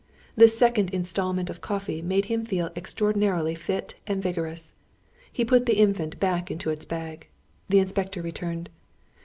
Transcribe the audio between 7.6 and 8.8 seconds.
The inspector returned.